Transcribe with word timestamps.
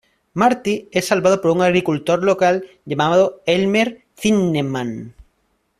Marty 0.33 0.89
es 0.91 1.05
salvado 1.05 1.39
por 1.41 1.51
un 1.51 1.61
agricultor 1.61 2.23
local 2.23 2.65
llamado 2.85 3.43
Elmer 3.45 4.01
Zinnemann. 4.19 5.13